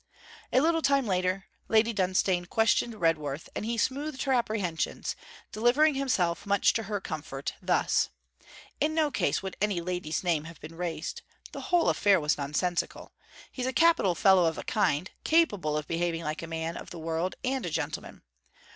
A 0.51 0.61
little 0.61 0.81
later, 1.03 1.45
Lady 1.67 1.93
Dunstane 1.93 2.47
questioned 2.47 2.95
Redworth, 2.99 3.49
and 3.55 3.67
he 3.67 3.77
smoothed 3.77 4.23
her 4.23 4.33
apprehensions, 4.33 5.15
delivering 5.51 5.93
himself, 5.93 6.43
much 6.47 6.73
to 6.73 6.83
her 6.89 6.99
comfort, 6.99 7.53
thus: 7.61 8.09
'In 8.79 8.95
no 8.95 9.11
case 9.11 9.43
would 9.43 9.55
any 9.61 9.79
lady's 9.79 10.23
name 10.23 10.45
have 10.45 10.59
been 10.59 10.73
raised. 10.73 11.21
The 11.51 11.61
whole 11.69 11.87
affair 11.87 12.19
was 12.19 12.35
nonsensical. 12.35 13.13
He's 13.51 13.67
a 13.67 13.73
capital 13.73 14.15
fellow 14.15 14.45
of 14.45 14.57
a 14.57 14.63
kind, 14.63 15.11
capable 15.23 15.77
of 15.77 15.87
behaving 15.87 16.23
like 16.23 16.41
a 16.41 16.47
man 16.47 16.77
of 16.77 16.89
the 16.89 16.97
world 16.97 17.35
and 17.43 17.63
a 17.63 17.69
gentleman. 17.69 18.23